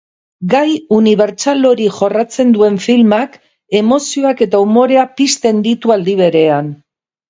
Gai 0.53 0.69
unibertsal 0.95 1.67
hori 1.73 1.91
jorratzen 1.99 2.55
duen 2.57 2.81
filmak 2.87 3.39
emozioak 3.83 4.45
eta 4.49 4.67
umorea 4.69 5.09
pizten 5.23 5.67
ditu 5.73 5.99
aldi 6.03 6.23
berean. 6.27 6.79